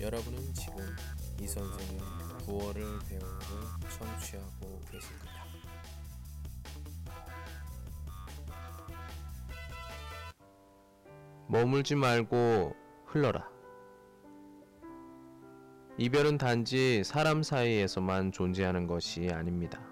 여러분은 0.00 0.54
지금 0.54 0.76
이 1.42 1.46
선생의 1.46 2.00
9월을 2.46 3.06
배우를 3.06 3.28
청취하고 3.98 4.80
계십니다. 4.90 5.44
머물지 11.48 11.96
말고 11.96 12.74
흘러라. 13.04 13.46
이별은 15.98 16.38
단지 16.38 17.04
사람 17.04 17.42
사이에서만 17.42 18.32
존재하는 18.32 18.86
것이 18.86 19.28
아닙니다. 19.30 19.82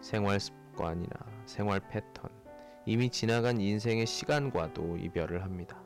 생활 0.00 0.38
습관이나 0.38 1.10
생활 1.46 1.80
패턴, 1.88 2.30
이미 2.86 3.10
지나간 3.10 3.60
인생의 3.60 4.06
시간과도 4.06 4.98
이별을 4.98 5.42
합니다. 5.42 5.82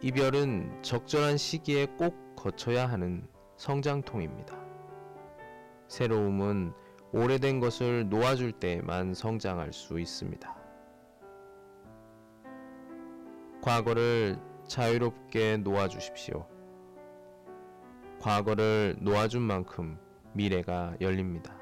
이별은 0.00 0.80
적절한 0.82 1.38
시기에 1.38 1.86
꼭 1.86 2.36
거쳐야 2.36 2.86
하는 2.86 3.26
성장통입니다. 3.56 4.56
새로움은 5.88 6.72
오래된 7.12 7.58
것을 7.58 8.08
놓아줄 8.08 8.52
때에만 8.52 9.14
성장할 9.14 9.72
수 9.72 9.98
있습니다. 9.98 10.56
과거를 13.60 14.38
자유롭게 14.68 15.56
놓아주십시오. 15.58 16.46
과거를 18.20 18.98
놓아준 19.00 19.42
만큼 19.42 19.98
미래가 20.32 20.94
열립니다. 21.00 21.58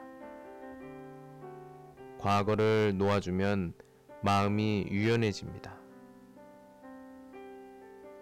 과거를 2.18 2.98
놓아주면 2.98 3.73
마음이 4.23 4.88
유연해집니다. 4.91 5.85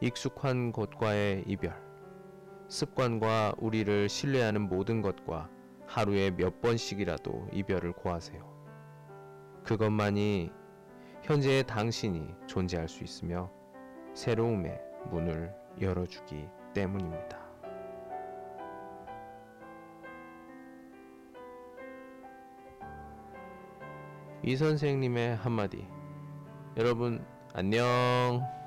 익숙한 0.04 0.70
것과의 0.70 1.44
이별, 1.46 1.74
습관과 2.68 3.54
우리를 3.56 4.10
신뢰하는 4.10 4.68
모든 4.68 5.00
것과 5.00 5.48
하루에 5.86 6.30
몇 6.30 6.60
번씩이라도 6.60 7.48
이별을 7.52 7.94
고하세요. 7.94 8.44
그것만이 9.64 10.52
현재의 11.22 11.64
당신이 11.66 12.34
존재할 12.46 12.86
수 12.86 13.02
있으며 13.02 13.50
새로움의 14.12 14.78
문을 15.10 15.54
열어주기 15.80 16.48
때문입니다. 16.74 17.38
이 24.42 24.54
선생님의 24.54 25.36
한마디. 25.36 25.88
여러분, 26.76 27.24
안녕. 27.54 28.63